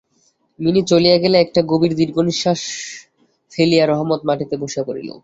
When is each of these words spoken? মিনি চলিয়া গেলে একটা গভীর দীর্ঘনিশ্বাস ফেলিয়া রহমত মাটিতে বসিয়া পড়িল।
মিনি 0.59 0.81
চলিয়া 0.87 1.17
গেলে 1.17 1.37
একটা 1.39 1.61
গভীর 1.71 1.93
দীর্ঘনিশ্বাস 1.95 2.59
ফেলিয়া 3.51 3.85
রহমত 3.85 4.21
মাটিতে 4.29 4.55
বসিয়া 4.61 4.83
পড়িল। 4.87 5.09